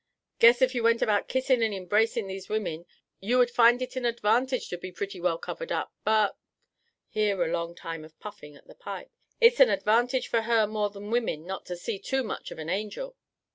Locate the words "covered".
5.37-5.71